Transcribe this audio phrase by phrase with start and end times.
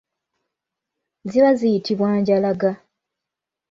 [1.29, 2.71] Ziba ziyitibwa njalaga.